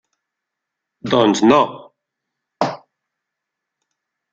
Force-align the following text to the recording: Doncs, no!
Doncs, 1.11 1.43
no! 1.51 1.61